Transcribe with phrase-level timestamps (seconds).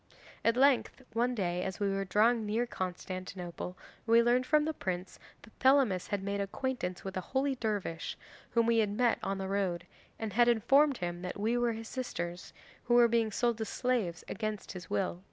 [0.43, 3.77] At length, one day as we were drawing near Constantinople,
[4.07, 8.17] we learned from the prince that Thelamis had made acquaintance with a holy dervish
[8.49, 9.85] whom he had met on the road,
[10.17, 12.51] and had informed him that we were his sisters,
[12.85, 15.19] who were being sold as slaves against his will.